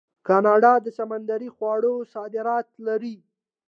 کاناډا 0.27 0.73
د 0.85 0.87
سمندري 0.97 1.49
خوړو 1.55 1.93
صادرات 2.13 2.67
لري. 2.87 3.15